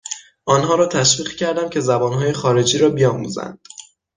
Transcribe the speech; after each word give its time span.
آنها 0.45 0.75
را 0.75 0.85
تشویق 0.87 1.29
کردم 1.35 1.69
که 1.69 1.79
زبانهای 1.79 2.33
خارجی 2.33 2.77
را 2.77 2.89
بیاموزند. 2.89 3.59